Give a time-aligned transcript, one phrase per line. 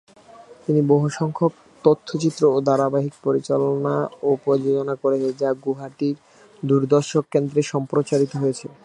[0.65, 1.53] তিনি বহুসংখ্যক
[1.83, 3.95] তথ্যচিত্র ও ধারাবাহিক পরিচালনা
[4.23, 6.09] ও প্রযোজনা করেছেন যা গুয়াহাটি
[6.63, 8.67] দূরদর্শন কেন্দ্রে সম্প্রচারিত হয়েছে।